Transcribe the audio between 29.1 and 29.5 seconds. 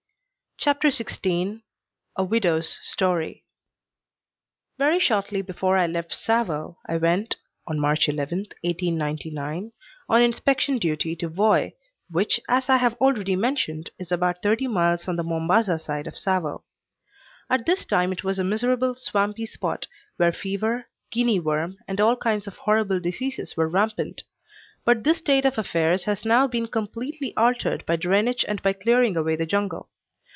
away the